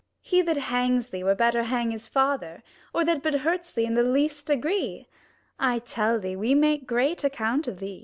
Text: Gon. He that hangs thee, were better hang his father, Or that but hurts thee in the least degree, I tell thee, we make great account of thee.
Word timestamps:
Gon. 0.23 0.29
He 0.31 0.41
that 0.41 0.57
hangs 0.57 1.09
thee, 1.09 1.23
were 1.23 1.35
better 1.35 1.61
hang 1.61 1.91
his 1.91 2.07
father, 2.07 2.63
Or 2.91 3.05
that 3.05 3.21
but 3.21 3.35
hurts 3.35 3.71
thee 3.71 3.85
in 3.85 3.93
the 3.93 4.01
least 4.01 4.47
degree, 4.47 5.05
I 5.59 5.77
tell 5.77 6.19
thee, 6.19 6.35
we 6.35 6.55
make 6.55 6.87
great 6.87 7.23
account 7.23 7.67
of 7.67 7.77
thee. 7.79 7.99